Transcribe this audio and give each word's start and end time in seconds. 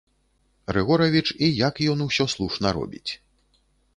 Рыгоравіч 0.77 1.23
і 1.33 1.47
як 1.67 1.75
ён 1.93 1.99
усё 2.07 2.25
слушна 2.35 2.67
робіць. 2.79 3.11